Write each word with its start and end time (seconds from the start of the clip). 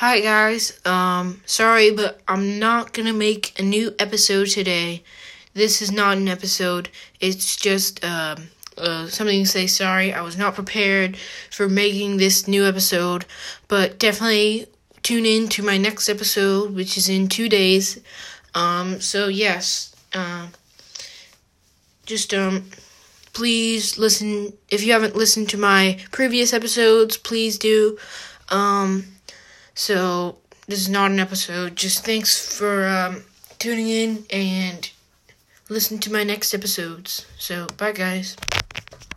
Hi 0.00 0.20
guys. 0.20 0.78
Um 0.84 1.40
sorry 1.46 1.90
but 1.90 2.20
I'm 2.28 2.58
not 2.58 2.92
going 2.92 3.06
to 3.06 3.14
make 3.14 3.58
a 3.58 3.62
new 3.62 3.94
episode 3.98 4.48
today. 4.48 5.02
This 5.54 5.80
is 5.80 5.90
not 5.90 6.18
an 6.18 6.28
episode. 6.28 6.90
It's 7.18 7.56
just 7.56 8.04
um 8.04 8.48
uh, 8.76 9.06
something 9.06 9.44
to 9.44 9.48
say 9.48 9.66
sorry. 9.66 10.12
I 10.12 10.20
was 10.20 10.36
not 10.36 10.54
prepared 10.54 11.16
for 11.50 11.66
making 11.66 12.18
this 12.18 12.46
new 12.46 12.66
episode, 12.66 13.24
but 13.68 13.98
definitely 13.98 14.66
tune 15.02 15.24
in 15.24 15.48
to 15.48 15.62
my 15.62 15.78
next 15.78 16.10
episode, 16.10 16.74
which 16.74 16.98
is 16.98 17.08
in 17.08 17.28
two 17.28 17.48
days. 17.48 17.98
Um, 18.54 19.00
so 19.00 19.28
yes, 19.28 19.96
uh, 20.12 20.48
just 22.04 22.34
um, 22.34 22.68
please 23.32 23.96
listen. 23.96 24.52
If 24.68 24.84
you 24.84 24.92
haven't 24.92 25.16
listened 25.16 25.48
to 25.50 25.56
my 25.56 25.98
previous 26.10 26.52
episodes, 26.52 27.16
please 27.16 27.56
do. 27.56 27.96
Um, 28.50 29.15
so 29.76 30.38
this 30.66 30.80
is 30.80 30.88
not 30.88 31.12
an 31.12 31.20
episode. 31.20 31.76
Just 31.76 32.04
thanks 32.04 32.58
for 32.58 32.88
um, 32.88 33.22
tuning 33.58 33.88
in 33.88 34.24
and 34.30 34.90
listen 35.68 35.98
to 35.98 36.12
my 36.12 36.24
next 36.24 36.52
episodes. 36.54 37.26
So 37.38 37.68
bye, 37.76 37.92
guys. 37.92 38.36